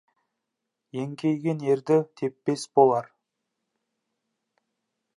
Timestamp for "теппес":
2.21-2.65